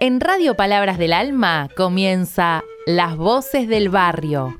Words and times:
En 0.00 0.20
Radio 0.20 0.54
Palabras 0.54 0.96
del 0.96 1.12
Alma 1.12 1.68
comienza 1.76 2.62
Las 2.86 3.16
Voces 3.16 3.66
del 3.66 3.88
Barrio. 3.88 4.56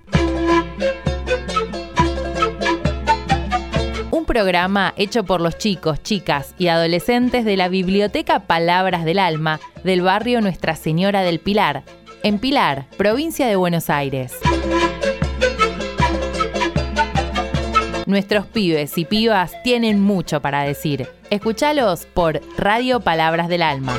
Un 4.11 4.25
programa 4.25 4.95
hecho 4.97 5.23
por 5.23 5.41
los 5.41 5.57
chicos, 5.57 6.03
chicas 6.03 6.57
y 6.59 6.67
adolescentes 6.67 7.45
de 7.45 7.57
la 7.57 7.69
Biblioteca 7.69 8.49
Palabras 8.49 9.05
del 9.05 9.21
Alma 9.21 9.61
del 9.85 10.03
barrio 10.03 10.41
Nuestra 10.41 10.75
Señora 10.75 11.23
del 11.23 11.39
Pilar, 11.39 11.85
en 12.25 12.41
Pilar, 12.41 12.87
provincia 12.97 13.47
de 13.47 13.55
Buenos 13.55 13.91
Aires. 13.91 14.35
Nuestros 18.07 18.45
pibes 18.47 18.99
y 18.99 19.05
pibas 19.05 19.53
tienen 19.63 20.01
mucho 20.01 20.43
para 20.43 20.65
decir. 20.65 21.07
Escúchalos 21.31 22.07
por 22.07 22.41
Radio 22.57 22.99
Palabras 22.99 23.47
del 23.47 23.63
Alma. 23.63 23.95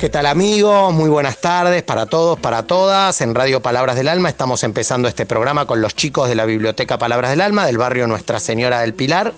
¿Qué 0.00 0.08
tal 0.08 0.24
amigos? 0.24 0.94
Muy 0.94 1.10
buenas 1.10 1.42
tardes 1.42 1.82
para 1.82 2.06
todos, 2.06 2.40
para 2.40 2.62
todas. 2.62 3.20
En 3.20 3.34
Radio 3.34 3.60
Palabras 3.60 3.96
del 3.96 4.08
Alma 4.08 4.30
estamos 4.30 4.64
empezando 4.64 5.08
este 5.08 5.26
programa 5.26 5.66
con 5.66 5.82
los 5.82 5.94
chicos 5.94 6.26
de 6.26 6.34
la 6.34 6.46
Biblioteca 6.46 6.96
Palabras 6.96 7.32
del 7.32 7.42
Alma 7.42 7.66
del 7.66 7.76
barrio 7.76 8.06
Nuestra 8.06 8.40
Señora 8.40 8.80
del 8.80 8.94
Pilar. 8.94 9.34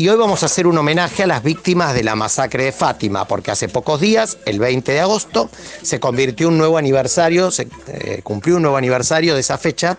Y 0.00 0.08
hoy 0.08 0.16
vamos 0.16 0.44
a 0.44 0.46
hacer 0.46 0.68
un 0.68 0.78
homenaje 0.78 1.24
a 1.24 1.26
las 1.26 1.42
víctimas 1.42 1.92
de 1.92 2.04
la 2.04 2.14
masacre 2.14 2.62
de 2.62 2.70
Fátima, 2.70 3.26
porque 3.26 3.50
hace 3.50 3.68
pocos 3.68 4.00
días, 4.00 4.38
el 4.46 4.60
20 4.60 4.92
de 4.92 5.00
agosto, 5.00 5.50
se 5.82 5.98
convirtió 5.98 6.46
un 6.46 6.56
nuevo 6.56 6.78
aniversario, 6.78 7.50
se 7.50 7.66
eh, 7.88 8.20
cumplió 8.22 8.54
un 8.54 8.62
nuevo 8.62 8.76
aniversario 8.76 9.34
de 9.34 9.40
esa 9.40 9.58
fecha 9.58 9.98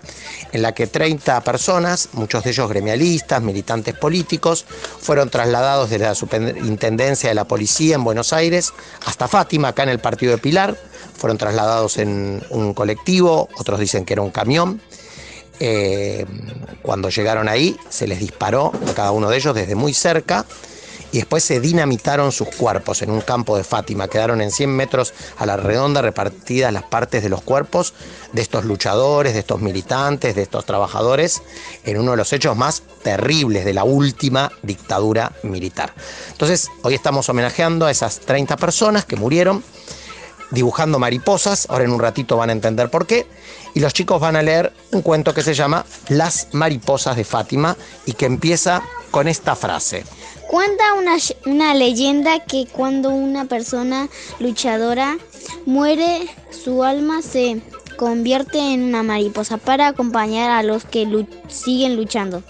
en 0.54 0.62
la 0.62 0.74
que 0.74 0.88
30 0.88 1.42
personas, 1.42 2.08
muchos 2.14 2.46
de 2.46 2.52
ellos 2.52 2.70
gremialistas, 2.70 3.42
militantes 3.42 3.94
políticos, 3.94 4.66
fueron 5.02 5.30
trasladados 5.30 5.90
desde 5.90 6.06
la 6.06 6.16
superintendencia 6.16 7.28
de 7.28 7.36
la 7.36 7.44
policía 7.44 7.96
en 7.96 8.06
Buenos 8.06 8.32
Aires 8.32 8.72
hasta 9.06 9.28
Fátima, 9.28 9.68
acá 9.68 9.84
en 9.84 9.90
el 9.90 10.00
partido 10.00 10.32
de 10.32 10.38
Pilar. 10.38 10.78
Fueron 11.18 11.38
trasladados 11.38 11.98
en 11.98 12.42
un 12.52 12.74
colectivo, 12.74 13.50
otros 13.58 13.78
dicen 13.78 14.06
que 14.06 14.14
era 14.14 14.22
un 14.22 14.32
camión. 14.32 14.82
Eh, 15.60 16.26
cuando 16.82 17.10
llegaron 17.10 17.50
ahí 17.50 17.76
se 17.90 18.08
les 18.08 18.20
disparó 18.20 18.72
a 18.90 18.94
cada 18.94 19.12
uno 19.12 19.30
de 19.30 19.38
ellos 19.38 19.54
desde 19.54 19.76
muy 19.76 19.94
cerca 19.94 20.46
y 21.12 21.18
después 21.18 21.44
se 21.44 21.60
dinamitaron 21.60 22.32
sus 22.32 22.50
cuerpos 22.50 23.02
en 23.02 23.10
un 23.10 23.22
campo 23.22 23.58
de 23.58 23.64
Fátima. 23.64 24.08
Quedaron 24.08 24.42
en 24.42 24.52
100 24.52 24.70
metros 24.70 25.14
a 25.38 25.46
la 25.46 25.58
redonda 25.58 26.02
repartidas 26.02 26.72
las 26.72 26.84
partes 26.84 27.24
de 27.24 27.30
los 27.30 27.42
cuerpos 27.42 27.94
de 28.34 28.42
estos 28.42 28.66
luchadores, 28.66 29.34
de 29.34 29.40
estos 29.40 29.60
militantes, 29.62 30.36
de 30.36 30.44
estos 30.44 30.66
trabajadores, 30.66 31.42
en 31.84 32.00
uno 32.00 32.12
de 32.12 32.18
los 32.18 32.32
hechos 32.32 32.56
más 32.56 32.84
terribles 33.04 33.66
de 33.66 33.74
la 33.74 33.84
última 33.84 34.52
dictadura 34.62 35.32
militar. 35.44 35.94
Entonces, 36.32 36.70
hoy 36.84 36.94
estamos 36.94 37.28
homenajeando 37.30 37.86
a 37.86 37.92
esas 37.92 38.20
30 38.20 38.58
personas 38.58 39.06
que 39.06 39.16
murieron 39.16 39.64
dibujando 40.52 41.00
mariposas, 41.00 41.68
ahora 41.70 41.86
en 41.86 41.92
un 41.92 42.00
ratito 42.00 42.38
van 42.38 42.50
a 42.50 42.54
entender 42.54 42.90
por 42.90 43.08
qué, 43.08 43.28
y 43.74 43.80
los 43.80 43.94
chicos 43.94 44.20
van 44.20 44.36
a 44.36 44.42
leer 44.42 44.74
un 44.92 45.02
cuento 45.02 45.34
que 45.34 45.44
se 45.44 45.54
llama 45.54 45.86
Las 46.08 46.48
mariposas 46.54 47.16
de 47.16 47.24
Fátima 47.24 47.78
y 48.06 48.14
que 48.14 48.26
empieza 48.26 48.82
con 49.12 49.28
esta 49.28 49.56
frase. 49.56 50.04
Cuenta 50.48 50.94
una, 50.96 51.18
una, 51.46 51.76
leyenda 51.76 52.44
que 52.44 52.66
cuando 52.72 53.10
una 53.10 53.46
persona 53.46 54.10
luchadora 54.40 55.18
muere, 55.66 56.28
su 56.50 56.84
alma 56.84 57.22
se 57.22 57.62
convierte 57.98 58.58
en 58.58 58.84
una 58.84 59.04
mariposa 59.04 59.58
para 59.58 59.88
acompañar 59.88 60.50
a 60.50 60.64
los 60.64 60.86
que 60.86 61.28
siguen 61.50 61.96
luchando. 61.96 62.42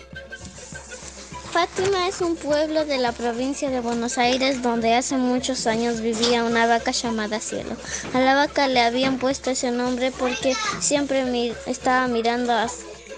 Fátima 1.51 2.07
es 2.07 2.21
un 2.21 2.35
pueblo 2.35 2.85
de 2.85 2.99
la 2.99 3.11
provincia 3.11 3.71
de 3.71 3.79
Buenos 3.79 4.19
Aires 4.19 4.61
donde 4.61 4.93
hace 4.93 5.17
muchos 5.17 5.65
años 5.65 5.99
vivía 5.99 6.43
una 6.43 6.67
vaca 6.67 6.91
llamada 6.91 7.39
Cielo. 7.39 7.75
A 8.13 8.19
la 8.19 8.35
vaca 8.35 8.67
le 8.67 8.81
habían 8.81 9.17
puesto 9.17 9.49
ese 9.49 9.71
nombre 9.71 10.11
porque 10.11 10.53
siempre 10.79 11.53
estaba 11.65 12.07
mirando 12.07 12.53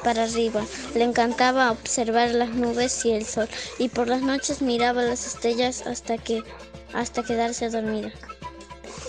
para 0.04 0.24
arriba. 0.24 0.66
Le 0.96 1.04
encantaba 1.04 1.72
observar 1.72 2.32
las 2.32 2.52
nubes 2.52 3.04
y 3.06 3.12
el 3.12 3.26
sol 3.26 3.50
y 3.78 3.90
por 3.90 4.08
las 4.08 4.22
noches 4.22 4.62
miraba 4.62 5.02
las 5.04 5.28
estrellas 5.28 5.86
hasta 5.86 6.18
que 6.18 6.42
hasta 6.94 7.24
quedarse 7.24 7.70
dormida. 7.70 8.12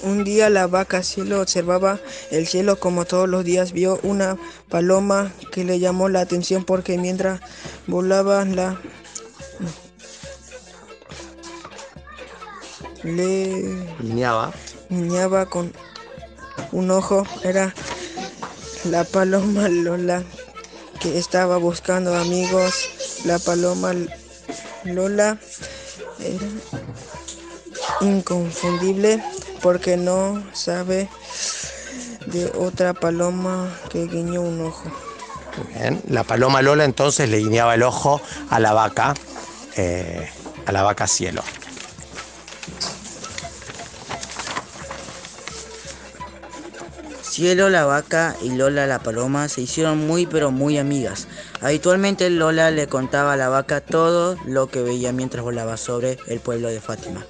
Un 0.03 0.25
día 0.25 0.51
la 0.51 0.67
vaca 0.67 1.05
cielo 1.05 1.41
observaba 1.41 2.01
el 2.33 2.49
cielo 2.49 2.81
como 2.81 3.05
todos 3.05 3.29
los 3.29 3.45
días 3.45 3.71
vio 3.71 4.01
una 4.03 4.37
paloma 4.69 5.31
que 5.53 5.63
le 5.63 5.79
llamó 5.79 6.09
la 6.09 6.23
atención 6.23 6.65
porque 6.65 6.99
mientras 6.99 7.41
volaba 7.87 8.45
la 8.45 8.81
le 13.03 13.87
niñaba. 14.01 14.53
con 15.49 15.73
un 16.73 16.91
ojo. 16.91 17.27
Era 17.43 17.75
la 18.85 19.05
paloma 19.05 19.69
Lola 19.69 20.23
que 21.01 21.19
estaba 21.19 21.57
buscando 21.57 22.17
amigos. 22.17 22.91
La 23.25 23.39
paloma 23.39 23.93
Lola 24.85 25.39
era 26.21 26.47
inconfundible 28.01 29.23
porque 29.63 29.97
no 29.97 30.43
sabe 30.53 31.09
de 32.27 32.47
otra 32.57 32.95
paloma 32.95 33.69
que 33.91 34.07
guiñó 34.07 34.43
un 34.43 34.67
ojo. 34.67 34.91
Bien. 35.75 36.01
La 36.09 36.25
paloma 36.25 36.63
Lola 36.63 36.85
entonces 36.85 37.29
le 37.29 37.39
guiñaba 37.39 37.75
el 37.75 37.83
ojo 37.83 38.21
a 38.51 38.59
la 38.59 38.73
vaca, 38.73 39.15
eh, 39.77 40.29
a 40.67 40.73
la 40.73 40.83
vaca 40.83 41.07
cielo. 41.07 41.43
Cielo 47.33 47.71
la 47.71 47.87
vaca 47.87 48.37
y 48.43 48.51
Lola 48.51 48.87
la 48.87 48.99
paloma 48.99 49.49
se 49.49 49.63
hicieron 49.63 50.07
muy 50.07 50.27
pero 50.27 50.51
muy 50.51 50.77
amigas. 50.77 51.29
Habitualmente 51.63 52.29
Lola 52.29 52.71
le 52.71 52.89
contaba 52.89 53.33
a 53.33 53.37
la 53.39 53.49
vaca 53.49 53.81
todo 53.81 54.37
lo 54.45 54.67
que 54.67 54.83
veía 54.83 55.13
mientras 55.13 55.43
volaba 55.43 55.79
sobre 55.79 56.19
el 56.27 56.41
pueblo 56.41 56.69
de 56.69 56.83
Fátima. 56.83 57.25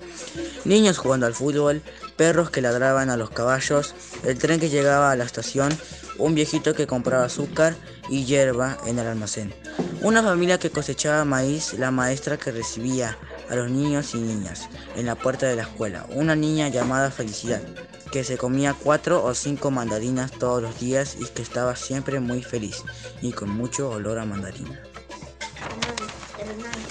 Niños 0.64 0.98
jugando 0.98 1.26
al 1.26 1.34
fútbol, 1.34 1.82
perros 2.16 2.50
que 2.50 2.60
ladraban 2.60 3.10
a 3.10 3.16
los 3.16 3.30
caballos, 3.30 3.94
el 4.24 4.40
tren 4.40 4.58
que 4.58 4.70
llegaba 4.70 5.12
a 5.12 5.16
la 5.16 5.22
estación, 5.22 5.72
un 6.18 6.34
viejito 6.34 6.74
que 6.74 6.88
compraba 6.88 7.26
azúcar 7.26 7.76
y 8.08 8.24
hierba 8.24 8.78
en 8.86 8.98
el 8.98 9.06
almacén. 9.06 9.54
Una 10.00 10.20
familia 10.20 10.58
que 10.58 10.70
cosechaba 10.70 11.24
maíz, 11.24 11.74
la 11.74 11.92
maestra 11.92 12.38
que 12.38 12.50
recibía 12.50 13.16
a 13.48 13.54
los 13.54 13.70
niños 13.70 14.16
y 14.16 14.18
niñas 14.18 14.68
en 14.96 15.06
la 15.06 15.14
puerta 15.14 15.46
de 15.46 15.54
la 15.54 15.62
escuela, 15.62 16.06
una 16.10 16.34
niña 16.34 16.66
llamada 16.70 17.12
Felicidad, 17.12 17.62
que 18.12 18.24
se 18.24 18.36
comía 18.36 18.74
cuatro 18.74 19.24
o 19.24 19.34
cinco 19.34 19.70
mandarinas 19.70 20.30
todos 20.32 20.62
los 20.62 20.78
días 20.78 21.16
y 21.18 21.24
que 21.24 21.40
estaba 21.40 21.74
siempre 21.74 22.20
muy 22.20 22.42
feliz 22.42 22.84
y 23.22 23.32
con 23.32 23.48
mucho 23.48 23.88
olor 23.90 24.18
a 24.18 24.26
mandarina. 24.26 24.80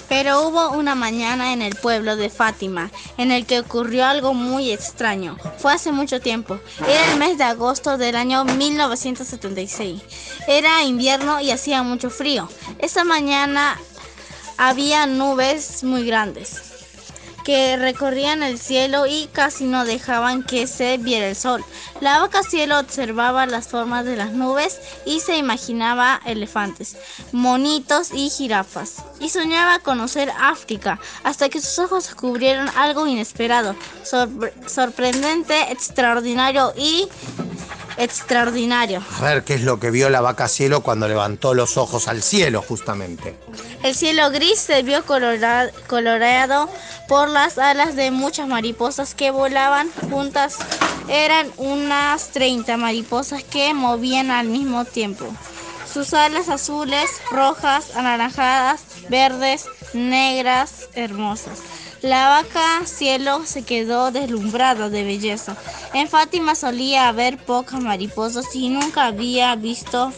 Pero 0.08 0.42
hubo 0.42 0.72
una 0.72 0.94
mañana 0.94 1.52
en 1.52 1.62
el 1.62 1.76
pueblo 1.76 2.16
de 2.16 2.28
Fátima 2.28 2.90
en 3.16 3.30
el 3.30 3.46
que 3.46 3.60
ocurrió 3.60 4.04
algo 4.04 4.34
muy 4.34 4.72
extraño. 4.72 5.38
Fue 5.58 5.72
hace 5.72 5.92
mucho 5.92 6.20
tiempo. 6.20 6.58
Era 6.86 7.12
el 7.12 7.18
mes 7.18 7.38
de 7.38 7.44
agosto 7.44 7.96
del 7.96 8.16
año 8.16 8.44
1976. 8.44 10.02
Era 10.48 10.82
invierno 10.82 11.40
y 11.40 11.50
hacía 11.52 11.82
mucho 11.82 12.10
frío. 12.10 12.48
Esa 12.78 13.04
mañana 13.04 13.80
había 14.58 15.06
nubes 15.06 15.84
muy 15.84 16.04
grandes 16.04 16.71
que 17.44 17.76
recorrían 17.76 18.42
el 18.42 18.58
cielo 18.58 19.06
y 19.06 19.28
casi 19.32 19.64
no 19.64 19.84
dejaban 19.84 20.42
que 20.42 20.66
se 20.66 20.98
viera 20.98 21.28
el 21.28 21.36
sol. 21.36 21.64
La 22.00 22.18
vaca 22.18 22.42
cielo 22.42 22.78
observaba 22.78 23.46
las 23.46 23.68
formas 23.68 24.04
de 24.04 24.16
las 24.16 24.32
nubes 24.32 24.80
y 25.04 25.20
se 25.20 25.36
imaginaba 25.36 26.20
elefantes, 26.24 26.96
monitos 27.32 28.12
y 28.12 28.30
jirafas. 28.30 29.04
Y 29.20 29.28
soñaba 29.28 29.78
conocer 29.80 30.32
África 30.38 30.98
hasta 31.24 31.48
que 31.48 31.60
sus 31.60 31.78
ojos 31.78 32.06
descubrieron 32.06 32.68
algo 32.76 33.06
inesperado, 33.06 33.76
sorprendente, 34.66 35.72
extraordinario 35.72 36.72
y 36.76 37.08
extraordinario. 37.96 39.02
A 39.18 39.22
ver 39.22 39.44
qué 39.44 39.54
es 39.54 39.62
lo 39.62 39.80
que 39.80 39.90
vio 39.90 40.10
la 40.10 40.20
vaca 40.20 40.48
cielo 40.48 40.82
cuando 40.82 41.08
levantó 41.08 41.54
los 41.54 41.76
ojos 41.76 42.08
al 42.08 42.22
cielo, 42.22 42.62
justamente. 42.66 43.36
El 43.82 43.94
cielo 43.94 44.30
gris 44.30 44.58
se 44.58 44.82
vio 44.82 45.04
coloreado 45.04 46.68
por 47.08 47.28
las 47.28 47.58
alas 47.58 47.96
de 47.96 48.10
muchas 48.10 48.48
mariposas 48.48 49.14
que 49.14 49.30
volaban 49.30 49.90
juntas. 50.10 50.58
Eran 51.08 51.50
unas 51.56 52.28
30 52.28 52.76
mariposas 52.76 53.42
que 53.42 53.74
movían 53.74 54.30
al 54.30 54.46
mismo 54.46 54.84
tiempo. 54.84 55.26
Sus 55.92 56.14
alas 56.14 56.48
azules, 56.48 57.10
rojas, 57.30 57.94
anaranjadas, 57.96 58.82
verdes, 59.10 59.66
negras, 59.92 60.88
hermosas. 60.94 61.58
La 62.02 62.28
vaca 62.28 62.84
cielo 62.84 63.46
se 63.46 63.62
quedó 63.62 64.10
deslumbrada 64.10 64.90
de 64.90 65.04
belleza. 65.04 65.56
En 65.94 66.08
Fátima 66.08 66.56
solía 66.56 67.06
haber 67.08 67.38
pocas 67.38 67.80
mariposas 67.80 68.56
y 68.56 68.70
nunca 68.70 69.06
había 69.06 69.54
visto 69.54 70.12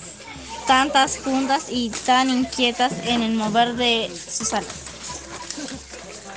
tantas 0.67 1.19
juntas 1.19 1.67
y 1.69 1.91
tan 1.91 2.31
inquietas 2.31 2.95
en 3.07 3.23
el 3.23 3.35
mover 3.35 3.75
de 3.75 4.11
sus 4.27 4.55
alas. 4.55 4.84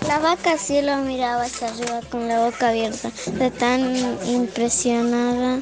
La 0.08 0.20
vaca 0.20 0.58
cielo 0.58 0.98
miraba 0.98 1.44
hacia 1.44 1.68
arriba 1.68 2.00
con 2.10 2.28
la 2.30 2.40
boca 2.40 2.70
abierta, 2.70 3.12
de 3.34 3.52
tan 3.52 3.96
impresionada 4.26 5.60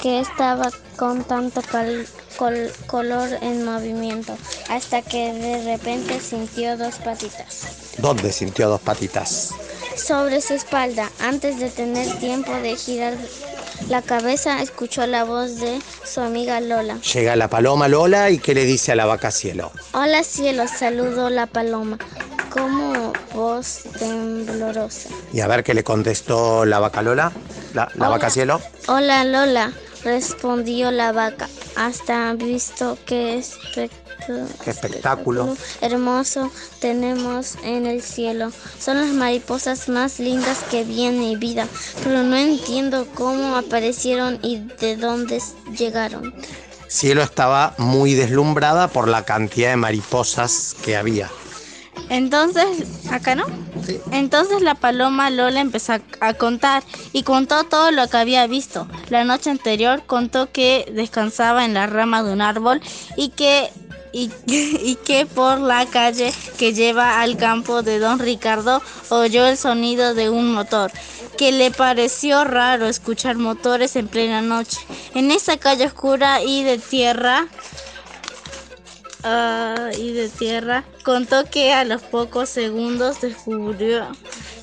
que 0.00 0.20
estaba 0.20 0.70
con 0.96 1.24
tanto 1.24 1.60
color 2.86 3.30
en 3.42 3.64
movimiento, 3.64 4.36
hasta 4.68 5.02
que 5.02 5.32
de 5.32 5.64
repente 5.64 6.20
sintió 6.20 6.76
dos 6.76 6.94
patitas. 6.96 7.96
¿Dónde 7.98 8.32
sintió 8.32 8.68
dos 8.68 8.80
patitas? 8.80 9.50
Sobre 9.96 10.40
su 10.40 10.54
espalda. 10.54 11.10
Antes 11.18 11.58
de 11.58 11.68
tener 11.68 12.06
tiempo 12.18 12.52
de 12.52 12.76
girar 12.76 13.14
la 13.88 14.02
cabeza, 14.02 14.62
escuchó 14.62 15.06
la 15.08 15.24
voz 15.24 15.56
de 15.56 15.80
su 16.04 16.20
amiga 16.20 16.60
Lola. 16.60 17.00
Llega 17.00 17.34
la 17.34 17.48
paloma 17.48 17.88
Lola 17.88 18.30
y 18.30 18.38
¿qué 18.38 18.54
le 18.54 18.64
dice 18.64 18.92
a 18.92 18.94
la 18.94 19.06
vaca 19.06 19.32
cielo? 19.32 19.72
Hola 19.92 20.22
cielo, 20.22 20.66
saludó 20.68 21.30
la 21.30 21.46
paloma 21.46 21.98
como 22.58 23.12
voz 23.34 23.84
temblorosa. 23.98 25.10
Y 25.32 25.40
a 25.40 25.46
ver 25.46 25.62
qué 25.62 25.74
le 25.74 25.84
contestó 25.84 26.64
la 26.64 26.78
vaca 26.78 27.02
Lola, 27.02 27.32
la, 27.74 27.88
vaca 27.96 28.30
cielo. 28.30 28.60
Hola 28.88 29.24
Lola, 29.24 29.72
respondió 30.04 30.90
la 30.90 31.12
vaca. 31.12 31.48
Hasta 31.76 32.32
visto 32.34 32.98
Qué 33.06 33.40
espectáculo 34.66 35.56
hermoso 35.80 36.50
tenemos 36.80 37.56
en 37.62 37.86
el 37.86 38.02
cielo. 38.02 38.50
Son 38.78 39.00
las 39.00 39.10
mariposas 39.10 39.88
más 39.88 40.18
lindas 40.18 40.58
que 40.70 40.84
vi 40.84 41.04
en 41.04 41.20
mi 41.20 41.36
vida, 41.36 41.66
pero 42.02 42.22
no 42.22 42.36
entiendo 42.36 43.06
cómo 43.14 43.56
aparecieron 43.56 44.38
y 44.42 44.58
de 44.80 44.96
dónde 44.96 45.40
llegaron. 45.78 46.34
Cielo 46.88 47.22
estaba 47.22 47.74
muy 47.78 48.14
deslumbrada 48.14 48.88
por 48.88 49.08
la 49.08 49.24
cantidad 49.24 49.70
de 49.70 49.76
mariposas 49.76 50.74
que 50.82 50.96
había. 50.96 51.30
Entonces, 52.10 53.06
acá 53.10 53.34
no. 53.34 53.44
Entonces 54.12 54.62
la 54.62 54.74
paloma 54.74 55.30
Lola 55.30 55.60
empezó 55.60 55.94
a, 56.20 56.34
contar 56.34 56.82
y 57.12 57.22
contó 57.22 57.64
todo 57.64 57.90
lo 57.90 58.08
que 58.08 58.16
había 58.16 58.46
visto. 58.46 58.86
La 59.08 59.24
noche 59.24 59.50
anterior 59.50 60.02
contó 60.06 60.50
que 60.50 60.90
descansaba 60.94 61.64
en 61.64 61.74
la 61.74 61.86
rama 61.86 62.22
de 62.22 62.32
un 62.32 62.40
árbol 62.40 62.80
y 63.16 63.30
que 63.30 63.70
y, 64.12 64.30
y, 64.46 64.96
que 64.96 65.26
por 65.26 65.60
la 65.60 65.86
calle 65.86 66.32
que 66.56 66.72
lleva 66.72 67.20
al 67.20 67.36
campo 67.36 67.82
de 67.82 67.98
don 67.98 68.18
Ricardo 68.18 68.82
oyó 69.10 69.46
el 69.46 69.58
sonido 69.58 70.14
de 70.14 70.30
un 70.30 70.52
motor, 70.54 70.90
que 71.36 71.52
le 71.52 71.70
pareció 71.70 72.44
raro 72.44 72.86
escuchar 72.86 73.36
motores 73.36 73.96
en 73.96 74.08
plena 74.08 74.40
noche. 74.40 74.78
En 75.14 75.30
esa 75.30 75.58
calle 75.58 75.86
oscura 75.86 76.42
y 76.42 76.64
de 76.64 76.78
tierra 76.78 77.48
Ah, 79.24 79.90
y 79.98 80.12
de 80.12 80.28
tierra, 80.28 80.84
contó 81.04 81.44
que 81.50 81.72
a 81.72 81.84
los 81.84 82.02
pocos 82.02 82.48
segundos 82.48 83.20
descubrió 83.20 84.16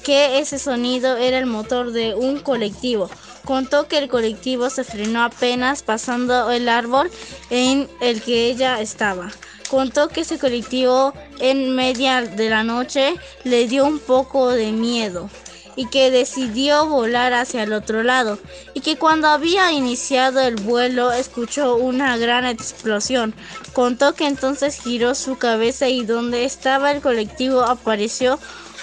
que 0.04 0.40
ese 0.40 0.60
sonido 0.60 1.18
era 1.18 1.40
el 1.40 1.46
motor 1.46 1.92
de 1.92 2.13
un 2.16 2.40
colectivo. 2.40 3.10
Contó 3.44 3.88
que 3.88 3.98
el 3.98 4.07
colectivo 4.07 4.69
se 4.69 4.84
frenó 4.84 5.24
apenas 5.24 5.84
pasando 5.84 6.52
el 6.52 6.69
árbol 6.69 7.12
en 7.50 7.90
el 8.00 8.22
que 8.22 8.48
ella 8.48 8.80
estaba. 8.80 9.31
Contó 9.69 10.10
que 10.10 10.22
ese 10.22 10.40
colectivo 10.40 11.13
en 11.40 11.75
media 11.75 12.22
de 12.22 12.50
la 12.50 12.63
noche 12.63 13.16
le 13.44 13.68
dio 13.68 13.86
un 13.86 14.00
poco 14.00 14.50
de 14.50 14.72
miedo 14.72 15.30
y 15.75 15.88
que 15.88 16.12
decidió 16.12 16.88
volar 16.88 17.33
hacia 17.33 17.63
el 17.63 17.74
otro 17.74 18.04
lado 18.04 18.39
y 18.74 18.81
que 18.81 18.98
cuando 18.98 19.27
había 19.27 19.72
iniciado 19.72 20.39
el 20.42 20.56
vuelo 20.56 21.12
escuchó 21.12 21.75
una 21.75 22.18
gran 22.18 22.45
explosión. 22.45 23.36
Contó 23.74 24.16
que 24.16 24.27
entonces 24.27 24.80
giró 24.81 25.16
su 25.16 25.38
cabeza 25.38 25.88
y 25.89 26.06
donde 26.06 26.45
estaba 26.45 26.92
el 26.92 27.01
colectivo 27.01 27.63
apareció 27.63 28.39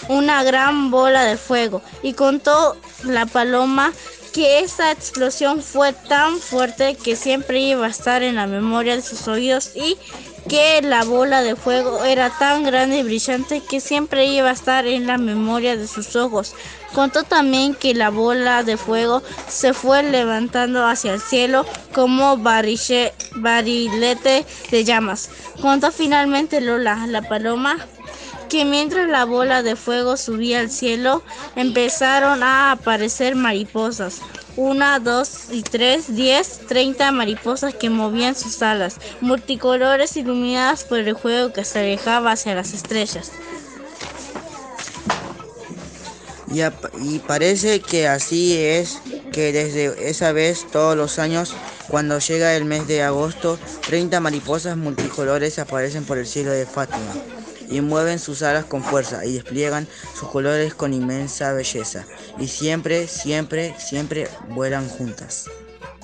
una 0.08 0.42
gran 0.42 0.90
bola 0.90 1.24
de 1.24 1.36
fuego 1.36 1.82
y 2.02 2.14
contó 2.14 2.76
la 3.04 3.26
paloma 3.26 3.92
que 4.32 4.60
esa 4.60 4.90
explosión 4.90 5.62
fue 5.62 5.92
tan 5.92 6.38
fuerte 6.38 6.96
que 6.96 7.16
siempre 7.16 7.60
iba 7.60 7.86
a 7.86 7.90
estar 7.90 8.22
en 8.22 8.36
la 8.36 8.46
memoria 8.46 8.96
de 8.96 9.02
sus 9.02 9.28
oídos 9.28 9.72
y 9.76 9.96
que 10.48 10.82
la 10.82 11.04
bola 11.04 11.42
de 11.42 11.56
fuego 11.56 12.04
era 12.04 12.30
tan 12.38 12.64
grande 12.64 12.98
y 12.98 13.02
brillante 13.02 13.60
que 13.60 13.80
siempre 13.80 14.26
iba 14.26 14.50
a 14.50 14.52
estar 14.52 14.86
en 14.86 15.06
la 15.06 15.18
memoria 15.18 15.76
de 15.76 15.86
sus 15.86 16.16
ojos. 16.16 16.54
Contó 16.94 17.22
también 17.22 17.74
que 17.74 17.94
la 17.94 18.10
bola 18.10 18.62
de 18.62 18.76
fuego 18.76 19.22
se 19.48 19.72
fue 19.72 20.02
levantando 20.02 20.84
hacia 20.86 21.14
el 21.14 21.20
cielo 21.20 21.64
como 21.94 22.36
barilete 22.36 23.14
de 24.70 24.84
llamas. 24.84 25.30
Contó 25.60 25.90
finalmente 25.90 26.60
Lola, 26.60 27.06
la 27.06 27.22
paloma, 27.22 27.78
que 28.50 28.64
mientras 28.66 29.08
la 29.08 29.24
bola 29.24 29.62
de 29.62 29.76
fuego 29.76 30.18
subía 30.18 30.60
al 30.60 30.70
cielo, 30.70 31.22
empezaron 31.56 32.42
a 32.42 32.72
aparecer 32.72 33.34
mariposas. 33.36 34.20
Una, 34.56 34.98
dos 34.98 35.44
y 35.50 35.62
tres, 35.62 36.14
diez, 36.14 36.60
treinta 36.68 37.10
mariposas 37.10 37.74
que 37.74 37.88
movían 37.88 38.34
sus 38.34 38.60
alas, 38.62 38.96
multicolores 39.20 40.16
iluminadas 40.16 40.84
por 40.84 40.98
el 40.98 41.16
fuego 41.16 41.52
que 41.52 41.64
se 41.64 41.78
alejaba 41.78 42.32
hacia 42.32 42.54
las 42.54 42.74
estrellas. 42.74 43.32
Y, 47.00 47.18
parece 47.20 47.80
que 47.80 48.06
así 48.06 48.54
es 48.54 49.00
que 49.32 49.52
desde 49.52 50.10
esa 50.10 50.32
vez 50.32 50.66
todos 50.70 50.94
los 50.98 51.18
años, 51.18 51.54
cuando 51.88 52.18
llega 52.18 52.54
el 52.54 52.66
mes 52.66 52.86
de 52.86 53.02
agosto, 53.02 53.58
30 53.86 54.20
mariposas 54.20 54.76
multicolores 54.76 55.58
aparecen 55.58 56.04
por 56.04 56.18
el 56.18 56.26
cielo 56.26 56.50
de 56.50 56.66
Fátima 56.66 57.14
y 57.72 57.80
mueven 57.80 58.18
sus 58.18 58.42
alas 58.42 58.64
con 58.66 58.82
fuerza 58.82 59.24
y 59.24 59.34
despliegan 59.34 59.88
sus 60.18 60.28
colores 60.28 60.74
con 60.74 60.92
inmensa 60.92 61.52
belleza. 61.52 62.04
Y 62.38 62.48
siempre, 62.48 63.08
siempre, 63.08 63.74
siempre 63.78 64.28
vuelan 64.48 64.88
juntas. 64.88 65.46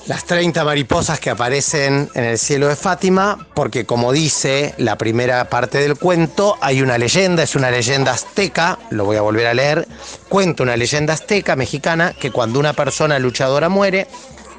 Las 0.07 0.25
30 0.25 0.65
mariposas 0.65 1.21
que 1.21 1.29
aparecen 1.29 2.09
en 2.15 2.25
el 2.25 2.39
cielo 2.39 2.69
de 2.69 2.77
Fátima, 2.77 3.47
porque 3.55 3.85
como 3.85 4.13
dice 4.13 4.75
la 4.79 4.97
primera 4.97 5.51
parte 5.51 5.79
del 5.79 5.99
cuento, 5.99 6.57
hay 6.63 6.81
una 6.81 6.97
leyenda, 6.97 7.43
es 7.43 7.55
una 7.55 7.71
leyenda 7.71 8.13
azteca, 8.13 8.79
lo 8.91 9.05
voy 9.05 9.17
a 9.17 9.23
volver 9.23 9.47
a 9.49 9.55
leer, 9.55 9.87
cuenta 10.29 10.63
una 10.63 10.77
leyenda 10.77 11.13
azteca 11.13 11.57
mexicana 11.57 12.15
que 12.19 12.31
cuando 12.31 12.59
una 12.59 12.73
persona 12.73 13.19
luchadora 13.19 13.69
muere, 13.69 14.07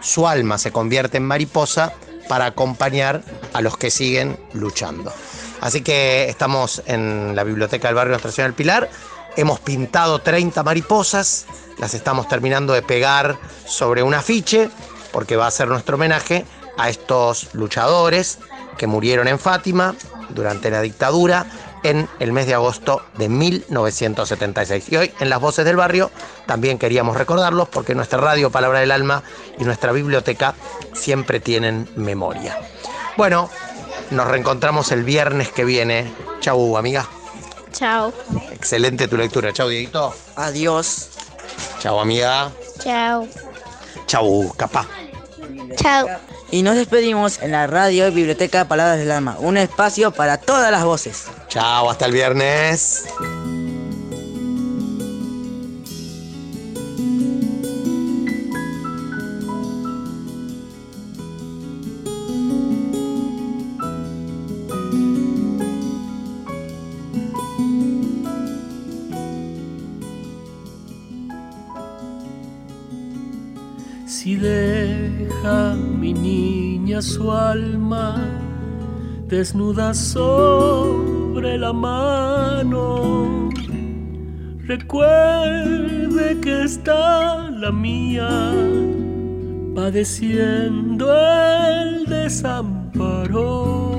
su 0.02 0.28
alma 0.28 0.58
se 0.60 0.72
convierte 0.72 1.18
en 1.18 1.24
mariposa 1.24 1.94
para 2.28 2.46
acompañar 2.46 3.24
a 3.54 3.62
los 3.62 3.76
que 3.76 3.90
siguen 3.90 4.38
luchando. 4.54 5.12
Así 5.62 5.82
que 5.82 6.30
estamos 6.30 6.82
en 6.86 7.36
la 7.36 7.44
biblioteca 7.44 7.88
del 7.88 7.96
barrio 7.96 8.12
Nuestra 8.12 8.32
Señora 8.32 8.50
del 8.50 8.56
Pilar, 8.56 8.90
hemos 9.36 9.60
pintado 9.60 10.20
30 10.20 10.64
mariposas, 10.64 11.46
las 11.78 11.94
estamos 11.94 12.28
terminando 12.28 12.74
de 12.74 12.82
pegar 12.82 13.38
sobre 13.66 14.04
un 14.04 14.14
afiche 14.14 14.70
porque 15.12 15.36
va 15.36 15.48
a 15.48 15.52
ser 15.52 15.68
nuestro 15.68 15.96
homenaje 15.96 16.46
a 16.78 16.90
estos 16.90 17.54
luchadores 17.54 18.40
que 18.78 18.88
murieron 18.88 19.28
en 19.28 19.40
Fátima 19.40 19.96
durante 20.30 20.70
la 20.72 20.82
dictadura 20.82 21.46
en 21.84 22.08
el 22.20 22.32
mes 22.32 22.48
de 22.48 22.54
agosto 22.54 23.02
de 23.18 23.30
1976. 23.30 24.92
Y 24.92 24.98
hoy 24.98 25.12
en 25.20 25.30
las 25.30 25.40
voces 25.40 25.66
del 25.66 25.76
barrio 25.76 26.12
también 26.46 26.78
queríamos 26.78 27.18
recordarlos 27.18 27.70
porque 27.70 27.96
nuestra 27.96 28.20
radio 28.20 28.50
Palabra 28.50 28.80
del 28.80 28.92
Alma 28.92 29.24
y 29.58 29.64
nuestra 29.64 29.92
biblioteca 29.92 30.56
siempre 30.94 31.40
tienen 31.40 31.90
memoria. 31.96 32.58
Bueno, 33.18 33.50
nos 34.12 34.28
reencontramos 34.28 34.92
el 34.92 35.04
viernes 35.04 35.50
que 35.50 35.66
viene. 35.66 36.12
Chau, 36.40 36.78
amiga. 36.78 37.08
Chao. 37.72 38.14
Excelente 38.52 39.08
tu 39.08 39.18
lectura. 39.18 39.54
Chau, 39.54 39.70
Dieguito. 39.70 40.14
Adiós. 40.36 41.10
Chau, 41.80 42.00
amiga. 42.00 42.52
Chao. 42.80 43.28
Chau, 44.08 44.54
capá. 44.58 44.86
Chao. 45.76 46.08
Y 46.52 46.64
nos 46.64 46.76
despedimos 46.76 47.40
en 47.42 47.52
la 47.52 47.68
radio 47.68 48.08
y 48.08 48.12
Biblioteca 48.12 48.68
Palabras 48.68 48.98
del 48.98 49.12
Alma, 49.12 49.38
un 49.40 49.58
espacio 49.58 50.12
para 50.12 50.38
todas 50.38 50.72
las 50.72 50.84
voces. 50.84 51.26
Chao, 51.48 51.90
hasta 51.90 52.06
el 52.06 52.12
viernes. 52.12 53.06
Su 77.02 77.32
alma 77.32 78.18
desnuda 79.28 79.94
sobre 79.94 81.58
la 81.58 81.72
mano. 81.72 83.50
Recuerde 84.66 86.40
que 86.42 86.64
está 86.64 87.50
la 87.52 87.72
mía 87.72 88.30
padeciendo 89.74 91.08
el 91.16 92.06
desamparo. 92.06 93.92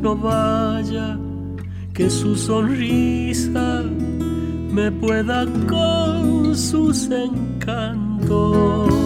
No 0.00 0.16
vaya 0.16 1.18
que 1.92 2.08
su 2.08 2.34
sonrisa 2.34 3.82
me 4.72 4.90
pueda 4.90 5.44
con 5.68 6.56
sus 6.56 7.10
encantos. 7.10 8.97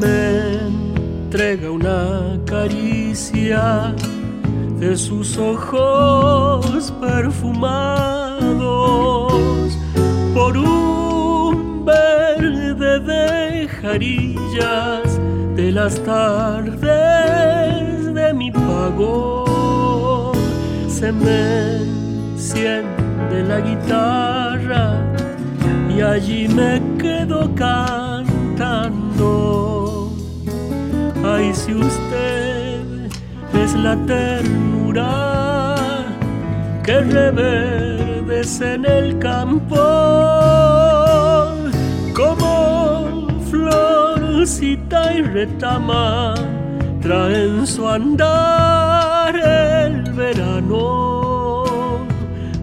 Me 0.00 0.58
entrega 0.68 1.70
una 1.70 2.38
caricia 2.44 3.94
de 4.78 4.96
sus 4.96 5.36
ojos 5.38 6.92
perfumados 7.00 8.18
por 10.34 10.56
un 10.56 11.84
verde 11.84 13.00
de 13.00 13.68
jarillas 13.68 15.20
de 15.54 15.72
las 15.72 16.02
tardes 16.02 16.84
de 18.14 18.34
mi 18.34 18.50
pago 18.50 19.46
se 20.88 21.12
me 21.12 21.76
enciende 22.32 23.42
la 23.46 23.60
guitarra 23.60 25.02
y 25.94 26.00
allí 26.00 26.48
me 26.48 26.80
quedo 26.98 27.54
cantando. 27.54 28.05
Si 31.66 31.74
usted 31.74 33.10
es 33.52 33.74
la 33.74 33.96
ternura 34.06 35.74
que 36.84 37.00
reverdece 37.00 38.74
en 38.74 38.84
el 38.84 39.18
campo 39.18 39.74
como 42.14 43.26
florcita 43.50 45.12
y 45.14 45.22
retama 45.22 46.34
traen 47.02 47.66
su 47.66 47.88
andar 47.88 49.34
el 49.36 50.12
verano 50.12 51.64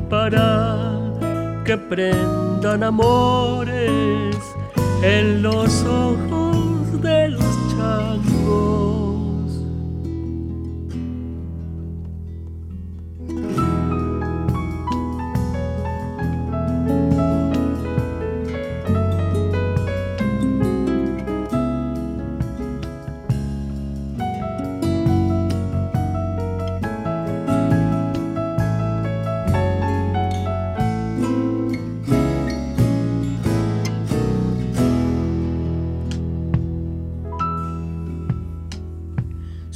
para 0.10 1.02
que 1.66 1.78
prendan 1.78 2.84
amores 2.84 4.38
en 5.02 5.42
los 5.42 5.84
ojos 5.84 6.43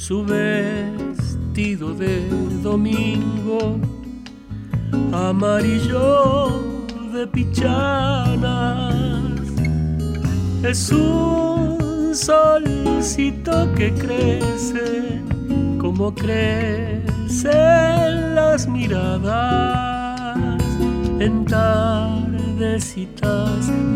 su 0.08 0.24
vestido 0.24 1.92
de 1.92 2.26
domingo, 2.62 3.78
amarillo 5.12 6.48
de 7.12 7.26
pichanas. 7.26 8.94
Es 10.62 10.90
un 10.90 12.14
solcito 12.14 13.70
que 13.74 13.92
crece 13.92 15.20
como 15.78 16.14
crecen 16.14 17.04
las 18.34 18.66
miradas 18.66 20.38
en 21.18 21.44
tardecitas 21.44 22.90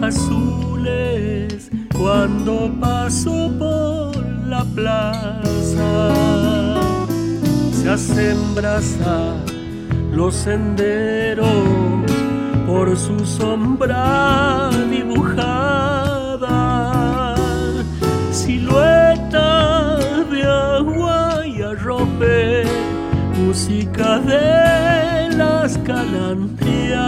azules 0.03 1.71
cuando 1.97 2.71
paso 2.79 3.51
por 3.59 4.22
la 4.47 4.65
plaza. 4.65 6.15
Se 7.73 7.89
hacen 7.89 8.55
brasa 8.55 9.35
los 10.13 10.35
senderos 10.35 11.47
por 12.67 12.97
su 12.97 13.19
sombra 13.27 14.71
dibujada, 14.91 16.55
silueta 18.31 19.97
de 20.31 20.43
agua 20.45 21.47
y 21.47 21.63
arrope, 21.63 22.65
música 23.39 24.19
de 24.21 25.37
las 25.37 25.77
calandrias. 25.79 27.01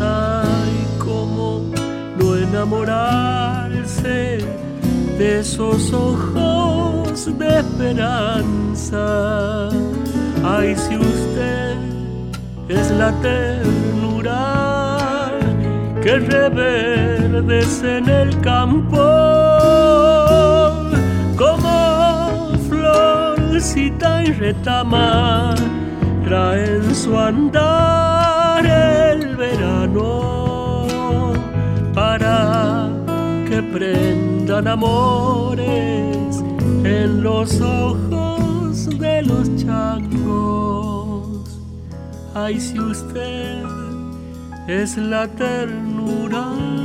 Ay, 0.00 0.86
cómo 0.98 1.62
no 2.18 2.36
enamorarse 2.36 3.25
de 5.18 5.40
esos 5.40 5.92
ojos 5.92 7.38
de 7.38 7.60
esperanza. 7.60 9.68
Ay, 10.44 10.74
si 10.76 10.96
usted 10.96 11.76
es 12.68 12.90
la 12.92 13.12
ternura 13.20 15.28
que 16.02 16.18
reverdece 16.18 17.98
en 17.98 18.08
el 18.08 18.40
campo 18.40 18.96
como 21.36 22.50
florcita 22.68 24.24
y 24.24 24.32
retama 24.32 25.54
traen 26.26 26.94
su 26.94 27.18
andar 27.18 28.64
el 28.66 29.36
verano 29.36 30.45
prendan 33.78 34.68
amores 34.68 36.42
en 36.82 37.22
los 37.22 37.60
ojos 37.60 38.88
de 38.98 39.22
los 39.22 39.54
changos. 39.56 41.58
Ay, 42.34 42.58
si 42.58 42.80
usted 42.80 43.62
es 44.66 44.96
la 44.96 45.28
ternura 45.28 46.75